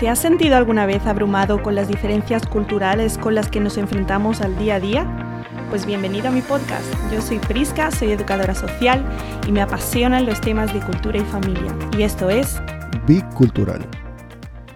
[0.00, 4.40] ¿Te has sentido alguna vez abrumado con las diferencias culturales con las que nos enfrentamos
[4.40, 5.44] al día a día?
[5.68, 6.86] Pues bienvenido a mi podcast.
[7.12, 9.04] Yo soy Prisca, soy educadora social
[9.46, 11.76] y me apasionan los temas de cultura y familia.
[11.98, 12.62] Y esto es
[13.06, 13.86] Bicultural.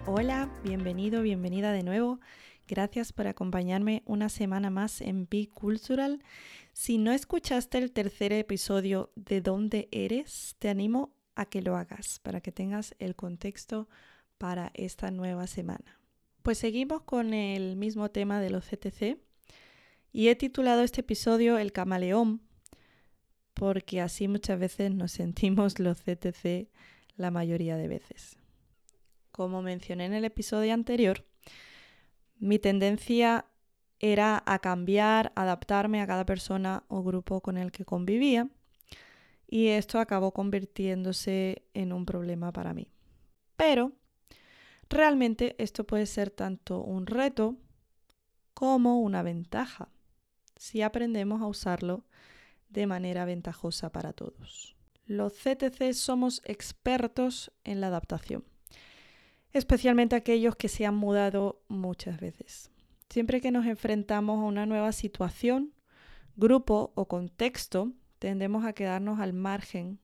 [0.04, 2.20] Hola, bienvenido, bienvenida de nuevo.
[2.68, 6.22] Gracias por acompañarme una semana más en Bicultural.
[6.74, 10.54] Si no escuchaste el tercer episodio de ¿Dónde eres?
[10.58, 13.88] Te animo a que lo hagas para que tengas el contexto
[14.44, 15.98] para esta nueva semana.
[16.42, 19.16] Pues seguimos con el mismo tema de los CTC
[20.12, 22.42] y he titulado este episodio El camaleón
[23.54, 26.68] porque así muchas veces nos sentimos los CTC
[27.16, 28.36] la mayoría de veces.
[29.32, 31.24] Como mencioné en el episodio anterior,
[32.38, 33.46] mi tendencia
[33.98, 38.50] era a cambiar, adaptarme a cada persona o grupo con el que convivía
[39.48, 42.88] y esto acabó convirtiéndose en un problema para mí.
[43.56, 43.92] Pero
[44.94, 47.56] Realmente esto puede ser tanto un reto
[48.54, 49.88] como una ventaja
[50.54, 52.04] si aprendemos a usarlo
[52.68, 54.76] de manera ventajosa para todos.
[55.04, 58.44] Los CTC somos expertos en la adaptación,
[59.52, 62.70] especialmente aquellos que se han mudado muchas veces.
[63.10, 65.74] Siempre que nos enfrentamos a una nueva situación,
[66.36, 67.90] grupo o contexto,
[68.20, 69.98] tendemos a quedarnos al margen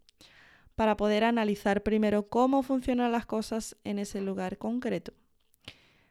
[0.80, 5.12] para poder analizar primero cómo funcionan las cosas en ese lugar concreto.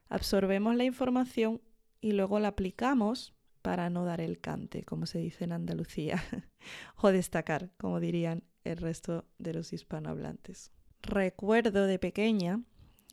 [0.10, 1.60] Absorbemos la información
[2.02, 6.22] y luego la aplicamos para no dar el cante, como se dice en Andalucía,
[6.98, 10.72] o destacar, como dirían el resto de los hispanohablantes.
[11.02, 12.62] Recuerdo de pequeña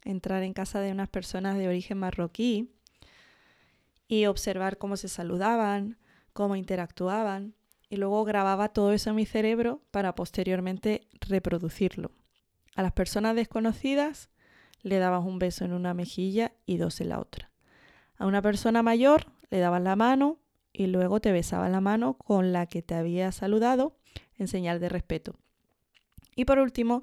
[0.05, 2.71] entrar en casa de unas personas de origen marroquí
[4.09, 5.97] y observar cómo se saludaban,
[6.35, 7.55] cómo interactuaban,
[7.89, 12.11] y luego grababa todo eso en mi cerebro para posteriormente reproducirlo.
[12.75, 14.31] A las personas desconocidas
[14.83, 17.51] le dabas un beso en una mejilla y dos en la otra.
[18.17, 20.39] A una persona mayor le dabas la mano
[20.73, 23.97] y luego te besaba la mano con la que te había saludado
[24.39, 25.37] en señal de respeto.
[26.35, 27.03] Y por último,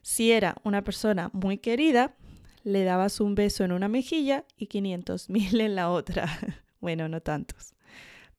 [0.00, 2.14] si era una persona muy querida,
[2.64, 6.26] le dabas un beso en una mejilla y 500 mil en la otra.
[6.80, 7.74] bueno, no tantos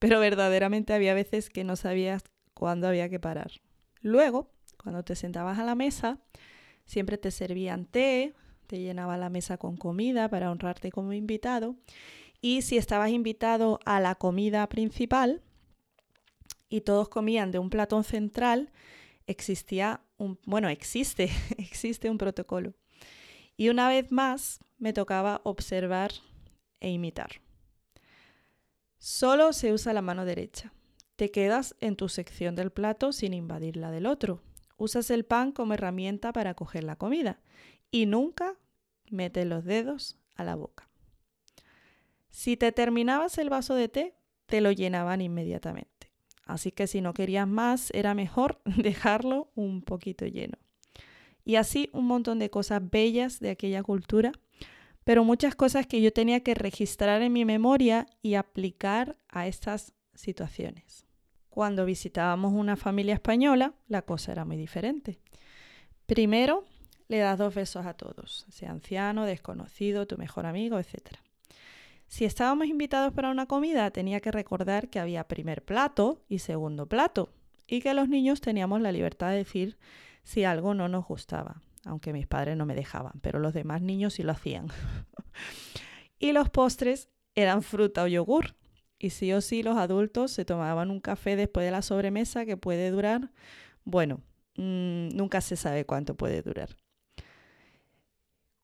[0.03, 3.62] pero verdaderamente había veces que no sabías cuándo había que parar.
[4.02, 6.19] Luego, cuando te sentabas a la mesa,
[6.84, 8.34] siempre te servían té,
[8.68, 11.78] te llenaba la mesa con comida para honrarte como invitado.
[12.42, 15.42] Y si estabas invitado a la comida principal
[16.68, 18.74] y todos comían de un platón central,
[19.25, 20.02] existía
[20.46, 22.74] bueno, existe, existe un protocolo.
[23.56, 26.12] Y una vez más me tocaba observar
[26.81, 27.40] e imitar.
[29.03, 30.72] Solo se usa la mano derecha.
[31.18, 34.41] Te quedas en tu sección del plato sin invadir la del otro.
[34.78, 37.42] Usas el pan como herramienta para coger la comida
[37.92, 38.56] y nunca
[39.12, 40.88] metes los dedos a la boca.
[42.30, 44.16] Si te terminabas el vaso de té,
[44.46, 46.09] te lo llenaban inmediatamente.
[46.46, 50.58] Así que si no querías más, era mejor dejarlo un poquito lleno.
[51.44, 54.31] Y así un montón de cosas bellas de aquella cultura
[55.03, 59.94] pero muchas cosas que yo tenía que registrar en mi memoria y aplicar a estas
[60.14, 61.06] situaciones.
[61.50, 65.19] Cuando visitábamos una familia española, la cosa era muy diferente.
[66.06, 66.66] Primero,
[67.08, 71.18] le das dos besos a todos, sea anciano, desconocido, tu mejor amigo, etc.
[72.08, 76.88] Si estábamos invitados para una comida, tenía que recordar que había primer plato y segundo
[76.88, 77.30] plato,
[77.68, 79.78] y que los niños teníamos la libertad de decir
[80.24, 84.13] si algo no nos gustaba aunque mis padres no me dejaban, pero los demás niños
[84.16, 84.67] sí lo hacían.
[86.19, 88.55] y los postres eran fruta o yogur.
[88.99, 92.55] Y sí o sí los adultos se tomaban un café después de la sobremesa que
[92.55, 93.31] puede durar,
[93.83, 94.21] bueno,
[94.55, 96.77] mm, nunca se sabe cuánto puede durar.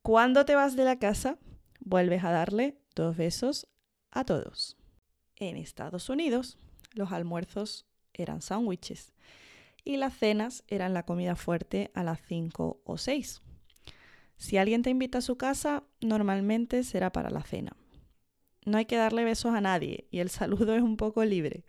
[0.02, 1.38] Cuando te vas de la casa,
[1.82, 3.68] vuelves a darle dos besos
[4.12, 4.78] a todos.
[5.36, 6.58] En Estados Unidos,
[6.94, 9.14] los almuerzos eran sándwiches
[9.90, 13.42] y las cenas eran la comida fuerte a las 5 o 6.
[14.38, 17.76] Si alguien te invita a su casa, normalmente será para la cena.
[18.66, 21.66] No hay que darle besos a nadie y el saludo es un poco libre.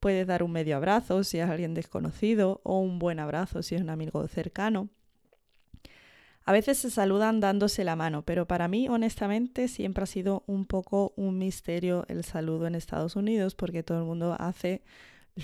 [0.00, 3.82] Puedes dar un medio abrazo si es alguien desconocido o un buen abrazo si es
[3.82, 4.88] un amigo cercano.
[6.46, 10.64] A veces se saludan dándose la mano, pero para mí honestamente siempre ha sido un
[10.64, 14.82] poco un misterio el saludo en Estados Unidos porque todo el mundo hace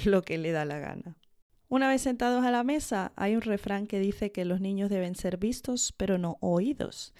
[0.06, 1.18] lo que le da la gana.
[1.74, 5.16] Una vez sentados a la mesa, hay un refrán que dice que los niños deben
[5.16, 7.14] ser vistos, pero no oídos.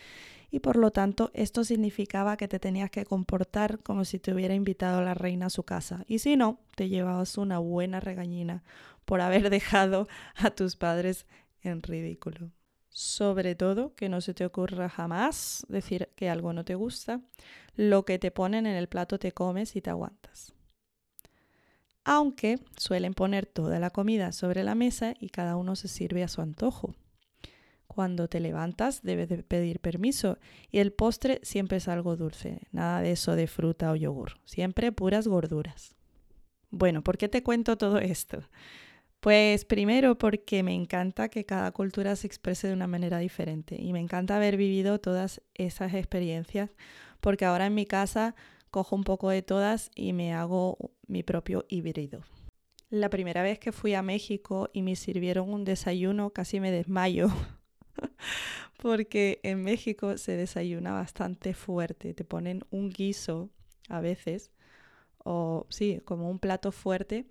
[0.53, 4.55] Y por lo tanto, esto significaba que te tenías que comportar como si te hubiera
[4.55, 6.05] invitado la reina a su casa.
[6.07, 8.63] Y si no, te llevabas una buena regañina
[9.05, 10.07] por haber dejado
[10.37, 11.27] a tus padres
[11.63, 12.53] en ridículo.
[12.91, 17.21] Sobre todo que no se te ocurra jamás decir que algo no te gusta.
[17.75, 20.55] Lo que te ponen en el plato te comes y te aguantas.
[22.05, 26.29] Aunque suelen poner toda la comida sobre la mesa y cada uno se sirve a
[26.29, 26.95] su antojo.
[27.87, 30.39] Cuando te levantas debes de pedir permiso
[30.71, 34.93] y el postre siempre es algo dulce, nada de eso de fruta o yogur, siempre
[34.93, 35.95] puras gorduras.
[36.71, 38.43] Bueno, ¿por qué te cuento todo esto?
[39.21, 43.93] Pues primero porque me encanta que cada cultura se exprese de una manera diferente y
[43.93, 46.71] me encanta haber vivido todas esas experiencias
[47.21, 48.35] porque ahora en mi casa
[48.75, 50.77] cojo un poco de todas y me hago
[51.07, 52.25] mi propio híbrido.
[52.91, 57.29] La primera vez que fui a México y me sirvieron un desayuno casi me desmayo
[58.83, 62.15] porque en México se desayuna bastante fuerte.
[62.15, 63.49] Te ponen un guiso
[63.89, 64.51] a veces,
[65.19, 67.27] o sí, como un plato fuerte.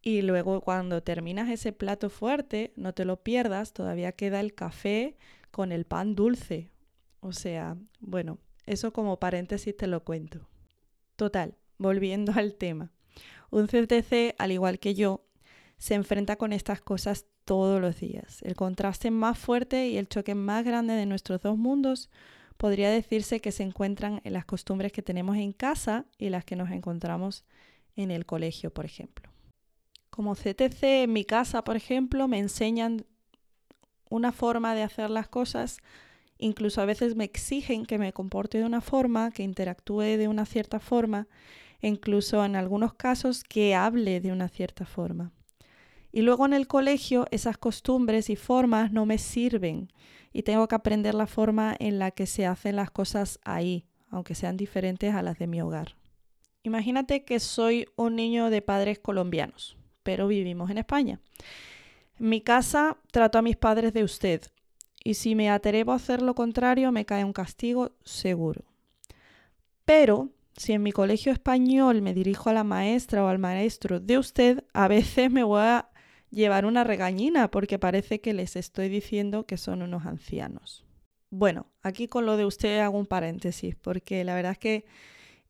[0.00, 5.16] Y luego cuando terminas ese plato fuerte, no te lo pierdas, todavía queda el café
[5.50, 6.70] con el pan dulce.
[7.18, 10.46] O sea, bueno, eso como paréntesis te lo cuento.
[11.18, 12.92] Total, volviendo al tema.
[13.50, 15.24] Un CTC, al igual que yo,
[15.76, 18.40] se enfrenta con estas cosas todos los días.
[18.42, 22.08] El contraste más fuerte y el choque más grande de nuestros dos mundos
[22.56, 26.54] podría decirse que se encuentran en las costumbres que tenemos en casa y las que
[26.54, 27.44] nos encontramos
[27.96, 29.28] en el colegio, por ejemplo.
[30.10, 33.06] Como CTC en mi casa, por ejemplo, me enseñan
[34.08, 35.78] una forma de hacer las cosas,
[36.38, 40.46] incluso a veces me exigen que me comporte de una forma, que interactúe de una
[40.46, 41.28] cierta forma,
[41.80, 45.32] e incluso en algunos casos que hable de una cierta forma.
[46.10, 49.92] Y luego en el colegio esas costumbres y formas no me sirven
[50.32, 54.34] y tengo que aprender la forma en la que se hacen las cosas ahí, aunque
[54.34, 55.96] sean diferentes a las de mi hogar.
[56.62, 61.20] Imagínate que soy un niño de padres colombianos, pero vivimos en España.
[62.18, 64.42] En mi casa trato a mis padres de usted
[65.08, 68.66] y si me atrevo a hacer lo contrario me cae un castigo seguro.
[69.86, 74.18] Pero si en mi colegio español me dirijo a la maestra o al maestro de
[74.18, 75.88] usted, a veces me voy a
[76.28, 80.84] llevar una regañina porque parece que les estoy diciendo que son unos ancianos.
[81.30, 84.84] Bueno, aquí con lo de usted hago un paréntesis porque la verdad es que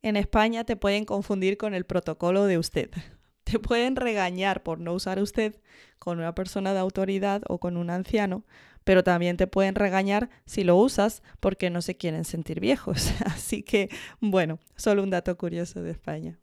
[0.02, 2.90] en España te pueden confundir con el protocolo de usted.
[3.42, 5.58] Te pueden regañar por no usar usted
[5.98, 8.44] con una persona de autoridad o con un anciano,
[8.88, 13.12] pero también te pueden regañar si lo usas porque no se quieren sentir viejos.
[13.26, 16.40] Así que, bueno, solo un dato curioso de España.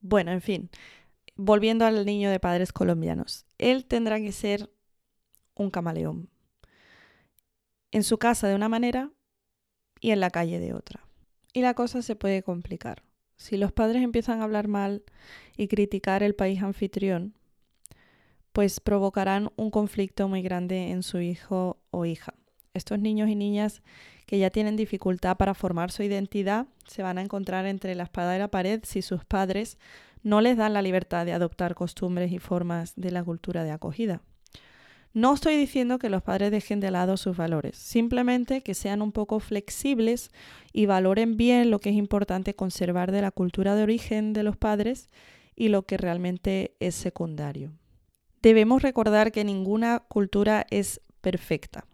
[0.00, 0.70] Bueno, en fin,
[1.34, 4.70] volviendo al niño de padres colombianos, él tendrá que ser
[5.56, 6.30] un camaleón.
[7.90, 9.10] En su casa de una manera
[9.98, 11.04] y en la calle de otra.
[11.52, 13.02] Y la cosa se puede complicar.
[13.36, 15.02] Si los padres empiezan a hablar mal
[15.56, 17.34] y criticar el país anfitrión,
[18.52, 22.34] pues provocarán un conflicto muy grande en su hijo o hija.
[22.74, 23.82] Estos niños y niñas
[24.26, 28.36] que ya tienen dificultad para formar su identidad se van a encontrar entre la espada
[28.36, 29.78] y la pared si sus padres
[30.22, 34.22] no les dan la libertad de adoptar costumbres y formas de la cultura de acogida.
[35.14, 39.12] No estoy diciendo que los padres dejen de lado sus valores, simplemente que sean un
[39.12, 40.30] poco flexibles
[40.72, 44.56] y valoren bien lo que es importante conservar de la cultura de origen de los
[44.56, 45.10] padres
[45.54, 47.72] y lo que realmente es secundario.
[48.42, 51.86] Debemos recordar que ninguna cultura es perfecta.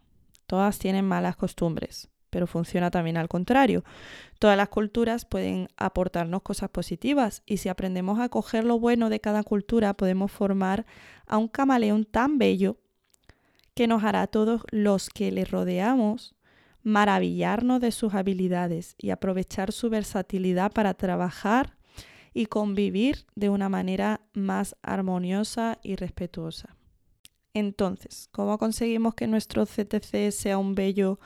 [0.46, 3.84] Todas tienen malas costumbres, pero funciona también al contrario.
[4.38, 9.20] Todas las culturas pueden aportarnos cosas positivas y si aprendemos a coger lo bueno de
[9.20, 10.86] cada cultura podemos formar
[11.26, 12.78] a un camaleón tan bello
[13.74, 16.34] que nos hará a todos los que le rodeamos
[16.82, 21.77] maravillarnos de sus habilidades y aprovechar su versatilidad para trabajar
[22.38, 26.76] y convivir de una manera más armoniosa y respetuosa.
[27.52, 31.18] Entonces, ¿cómo conseguimos que nuestro CTC sea un bello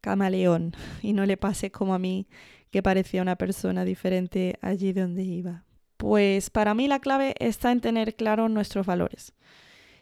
[0.00, 2.28] camaleón y no le pase como a mí
[2.70, 5.64] que parecía una persona diferente allí donde iba.
[5.96, 9.34] Pues para mí la clave está en tener claros nuestros valores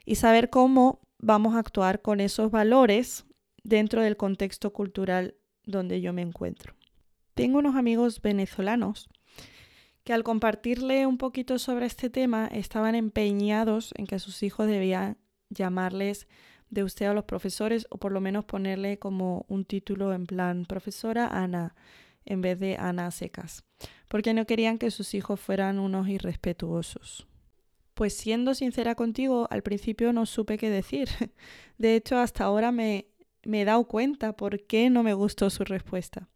[0.04, 3.24] y saber cómo vamos a actuar con esos valores
[3.64, 5.34] dentro del contexto cultural
[5.64, 6.74] donde yo me encuentro.
[7.32, 9.08] Tengo unos amigos venezolanos
[10.08, 15.18] que al compartirle un poquito sobre este tema estaban empeñados en que sus hijos debían
[15.50, 16.28] llamarles
[16.70, 20.64] de usted a los profesores o por lo menos ponerle como un título en plan
[20.64, 21.74] profesora Ana
[22.24, 23.64] en vez de Ana Secas,
[24.08, 27.26] porque no querían que sus hijos fueran unos irrespetuosos.
[27.92, 31.10] Pues siendo sincera contigo, al principio no supe qué decir.
[31.76, 33.08] De hecho, hasta ahora me,
[33.44, 36.30] me he dado cuenta por qué no me gustó su respuesta.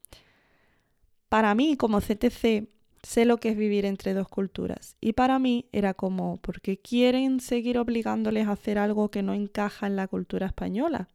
[1.30, 2.68] Para mí, como CTC,
[3.02, 4.96] sé lo que es vivir entre dos culturas.
[5.00, 9.34] Y para mí era como, ¿por qué quieren seguir obligándoles a hacer algo que no
[9.34, 11.08] encaja en la cultura española?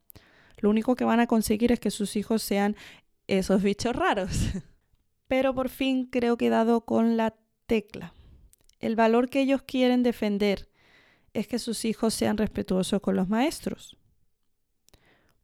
[0.57, 2.75] Lo único que van a conseguir es que sus hijos sean
[3.27, 4.31] esos bichos raros.
[5.27, 8.13] Pero por fin creo que he dado con la tecla.
[8.79, 10.69] El valor que ellos quieren defender
[11.33, 13.97] es que sus hijos sean respetuosos con los maestros.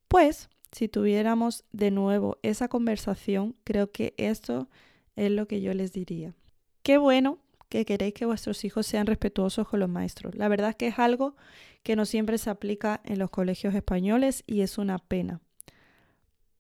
[0.07, 4.69] Pues, si tuviéramos de nuevo esa conversación, creo que esto
[5.15, 6.33] es lo que yo les diría.
[6.81, 7.39] Qué bueno
[7.69, 10.35] que queréis que vuestros hijos sean respetuosos con los maestros.
[10.35, 11.35] La verdad es que es algo
[11.81, 15.41] que no siempre se aplica en los colegios españoles y es una pena.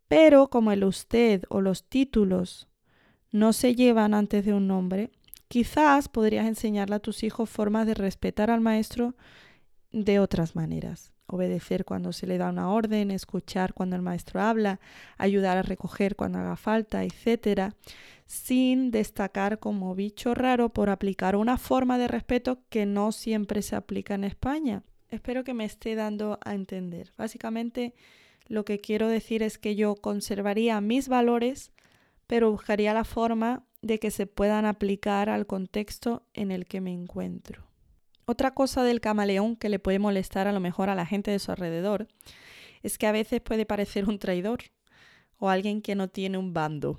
[0.07, 2.67] Pero como el usted o los títulos
[3.31, 5.11] no se llevan antes de un nombre,
[5.47, 9.15] quizás podrías enseñarle a tus hijos formas de respetar al maestro
[9.91, 11.12] de otras maneras.
[11.25, 14.79] Obedecer cuando se le da una orden, escuchar cuando el maestro habla,
[15.17, 17.73] ayudar a recoger cuando haga falta, etc
[18.25, 23.75] sin destacar como bicho raro por aplicar una forma de respeto que no siempre se
[23.75, 24.83] aplica en España.
[25.09, 27.11] Espero que me esté dando a entender.
[27.17, 27.93] Básicamente
[28.47, 31.71] lo que quiero decir es que yo conservaría mis valores,
[32.27, 36.91] pero buscaría la forma de que se puedan aplicar al contexto en el que me
[36.91, 37.72] encuentro.
[38.25, 41.39] Otra cosa del camaleón que le puede molestar a lo mejor a la gente de
[41.39, 42.07] su alrededor
[42.81, 44.59] es que a veces puede parecer un traidor
[45.37, 46.97] o alguien que no tiene un bando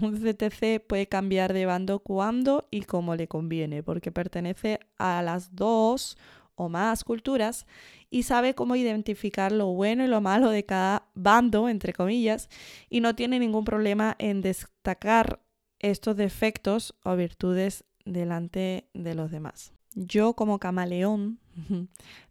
[0.00, 5.54] un CTC puede cambiar de bando cuando y como le conviene, porque pertenece a las
[5.54, 6.16] dos
[6.54, 7.66] o más culturas
[8.10, 12.48] y sabe cómo identificar lo bueno y lo malo de cada bando, entre comillas,
[12.88, 15.40] y no tiene ningún problema en destacar
[15.78, 19.77] estos defectos o virtudes delante de los demás.
[19.94, 21.38] Yo como camaleón,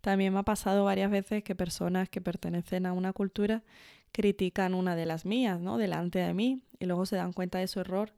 [0.01, 3.63] también me ha pasado varias veces que personas que pertenecen a una cultura
[4.11, 5.77] critican una de las mías, ¿no?
[5.77, 8.13] Delante de mí y luego se dan cuenta de su error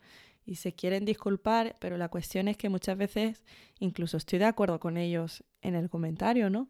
[0.46, 3.43] y se quieren disculpar, pero la cuestión es que muchas veces
[3.79, 6.69] incluso estoy de acuerdo con ellos en el comentario, ¿no?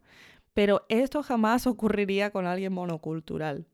[0.54, 3.66] Pero esto jamás ocurriría con alguien monocultural.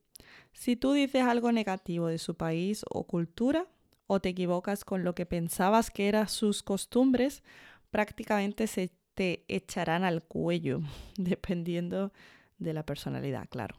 [0.52, 3.66] Si tú dices algo negativo de su país o cultura,
[4.06, 7.42] o te equivocas con lo que pensabas que eran sus costumbres,
[7.90, 10.80] prácticamente se te echarán al cuello,
[11.16, 12.12] dependiendo
[12.58, 13.76] de la personalidad, claro.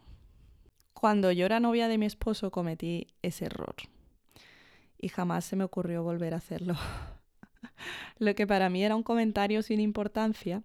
[0.94, 3.76] Cuando yo era novia de mi esposo cometí ese error
[4.98, 6.76] y jamás se me ocurrió volver a hacerlo.
[8.18, 10.64] Lo que para mí era un comentario sin importancia,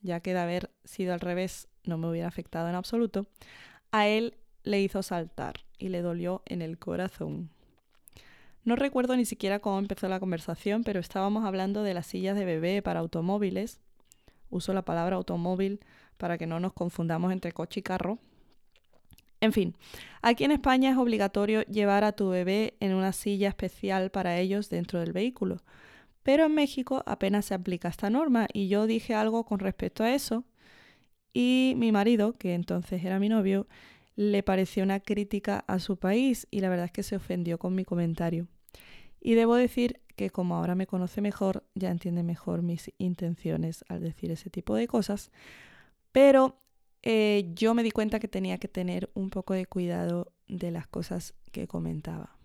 [0.00, 3.26] ya que de haber sido al revés no me hubiera afectado en absoluto,
[3.92, 7.50] a él le hizo saltar y le dolió en el corazón.
[8.66, 12.44] No recuerdo ni siquiera cómo empezó la conversación, pero estábamos hablando de las sillas de
[12.44, 13.80] bebé para automóviles.
[14.50, 15.80] Uso la palabra automóvil
[16.18, 18.18] para que no nos confundamos entre coche y carro,
[19.40, 19.76] en fin,
[20.22, 24.70] aquí en España es obligatorio llevar a tu bebé en una silla especial para ellos
[24.70, 25.62] dentro del vehículo.
[26.22, 30.14] Pero en México apenas se aplica esta norma y yo dije algo con respecto a
[30.14, 30.44] eso
[31.32, 33.68] y mi marido, que entonces era mi novio,
[34.16, 37.74] le pareció una crítica a su país y la verdad es que se ofendió con
[37.74, 38.48] mi comentario.
[39.20, 44.00] Y debo decir que como ahora me conoce mejor, ya entiende mejor mis intenciones al
[44.00, 45.30] decir ese tipo de cosas,
[46.12, 46.60] pero
[47.02, 50.86] eh, yo me di cuenta que tenía que tener un poco de cuidado de las
[50.86, 52.36] cosas que comentaba.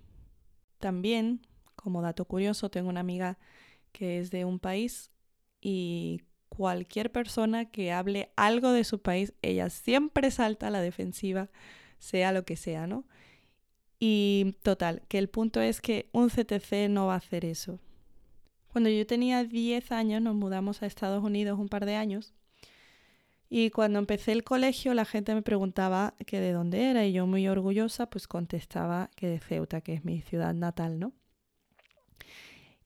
[0.79, 1.41] También,
[1.75, 3.37] como dato curioso, tengo una amiga
[3.91, 5.11] que es de un país
[5.61, 11.49] y cualquier persona que hable algo de su país, ella siempre salta a la defensiva,
[11.97, 13.05] sea lo que sea, ¿no?
[14.03, 17.79] Y total, que el punto es que un CTC no va a hacer eso.
[18.71, 22.33] Cuando yo tenía 10 años nos mudamos a Estados Unidos un par de años
[23.47, 27.27] y cuando empecé el colegio la gente me preguntaba que de dónde era y yo
[27.27, 31.13] muy orgullosa pues contestaba que de Ceuta, que es mi ciudad natal, ¿no?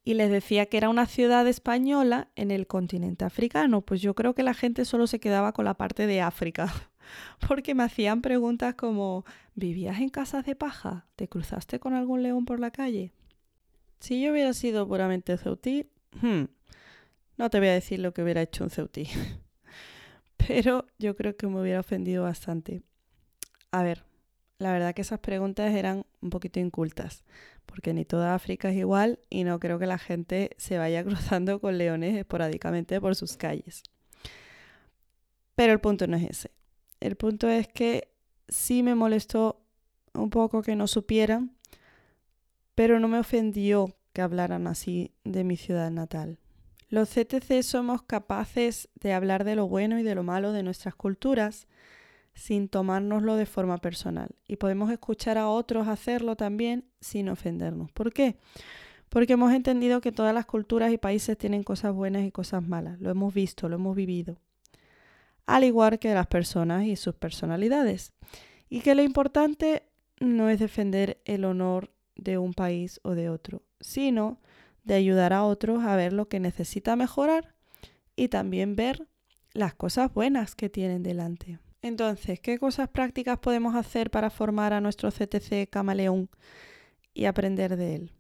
[0.04, 3.82] Y les decía que era una ciudad española en el continente africano.
[3.82, 6.72] Pues yo creo que la gente solo se quedaba con la parte de África,
[7.48, 11.06] porque me hacían preguntas como ¿vivías en casas de paja?
[11.16, 13.12] ¿Te cruzaste con algún león por la calle?
[14.00, 15.90] Si yo hubiera sido puramente ceutí,
[16.22, 16.44] hmm,
[17.38, 19.08] no te voy a decir lo que hubiera hecho un ceutí.
[20.38, 22.82] pero yo creo que me hubiera ofendido bastante.
[23.72, 24.04] A ver,
[24.58, 27.26] la verdad que esas preguntas eran un poquito incultas,
[27.66, 31.60] porque ni toda África es igual y no creo que la gente se vaya cruzando
[31.60, 33.84] con leones esporádicamente por sus calles.
[35.56, 36.52] Pero el punto no es ese.
[37.00, 38.10] El punto es que
[38.48, 39.62] sí me molestó
[40.14, 41.56] un poco que no supieran,
[42.74, 46.40] pero no me ofendió que hablaran así de mi ciudad natal.
[46.90, 50.96] Los CTC somos capaces de hablar de lo bueno y de lo malo de nuestras
[50.96, 51.68] culturas
[52.34, 57.92] sin tomárnoslo de forma personal y podemos escuchar a otros hacerlo también sin ofendernos.
[57.92, 58.38] ¿Por qué?
[59.10, 63.00] Porque hemos entendido que todas las culturas y países tienen cosas buenas y cosas malas.
[63.00, 64.38] Lo hemos visto, lo hemos vivido.
[65.46, 68.14] Al igual que las personas y sus personalidades.
[68.68, 69.84] y que lo importante
[70.20, 74.40] no es defender el honor de un país o de otro, sino
[74.84, 77.56] de ayudar a otros a ver lo que necesita mejorar
[78.16, 79.08] y también ver
[79.54, 81.60] las cosas buenas que tienen delante.
[81.82, 86.30] Entonces, ¿qué cosas prácticas podemos hacer para formar a nuestro CTC camaleón
[87.14, 88.12] y aprender de él?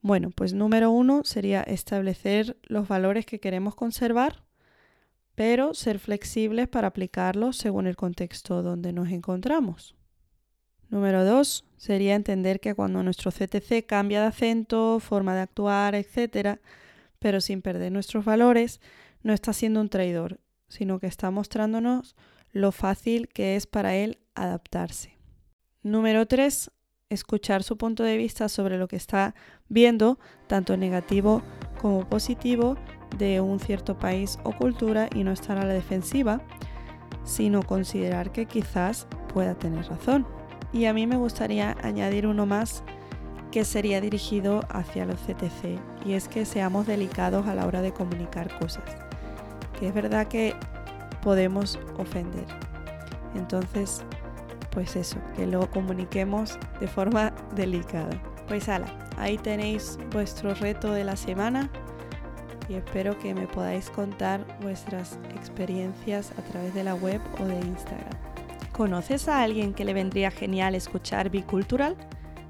[0.00, 4.44] Bueno, pues número uno sería establecer los valores que queremos conservar,
[5.34, 9.96] pero ser flexibles para aplicarlos según el contexto donde nos encontramos.
[10.88, 16.60] Número dos sería entender que cuando nuestro CTC cambia de acento, forma de actuar, etc.,
[17.18, 18.80] pero sin perder nuestros valores,
[19.22, 22.14] no está siendo un traidor, sino que está mostrándonos
[22.52, 25.16] lo fácil que es para él adaptarse.
[25.82, 26.70] Número 3.
[27.08, 29.34] Escuchar su punto de vista sobre lo que está
[29.68, 31.42] viendo, tanto negativo
[31.80, 32.76] como positivo,
[33.18, 36.40] de un cierto país o cultura y no estar a la defensiva,
[37.24, 40.26] sino considerar que quizás pueda tener razón.
[40.72, 42.82] Y a mí me gustaría añadir uno más
[43.50, 47.92] que sería dirigido hacia los CTC y es que seamos delicados a la hora de
[47.92, 48.84] comunicar cosas.
[49.78, 50.54] Que es verdad que
[51.22, 52.46] podemos ofender.
[53.34, 54.02] Entonces,
[54.70, 58.10] pues eso, que lo comuniquemos de forma delicada.
[58.48, 58.86] Pues ala,
[59.18, 61.70] ahí tenéis vuestro reto de la semana
[62.72, 67.56] y espero que me podáis contar vuestras experiencias a través de la web o de
[67.56, 68.16] Instagram.
[68.72, 71.96] ¿Conoces a alguien que le vendría genial escuchar Bicultural?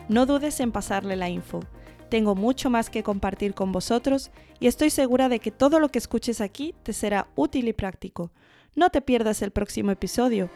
[0.08, 1.60] No dudes en pasarle la info.
[2.08, 5.98] Tengo mucho más que compartir con vosotros y estoy segura de que todo lo que
[5.98, 8.30] escuches aquí te será útil y práctico.
[8.76, 10.50] No te pierdas el próximo episodio,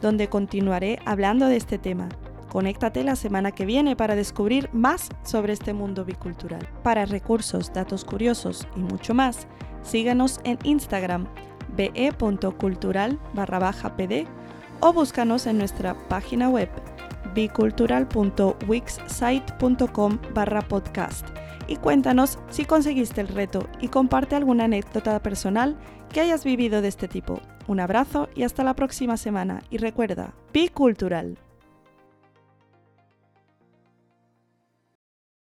[0.00, 2.08] donde continuaré hablando de este tema.
[2.50, 6.66] Conéctate la semana que viene para descubrir más sobre este mundo bicultural.
[6.82, 9.46] Para recursos, datos curiosos y mucho más,
[9.82, 11.28] síganos en Instagram
[11.76, 13.20] be.cultural
[13.96, 14.26] pd
[14.80, 16.68] o búscanos en nuestra página web
[17.34, 21.28] bicultural.wixsite.com barra podcast
[21.68, 25.78] y cuéntanos si conseguiste el reto y comparte alguna anécdota personal
[26.12, 27.40] que hayas vivido de este tipo.
[27.68, 31.38] Un abrazo y hasta la próxima semana y recuerda, bicultural.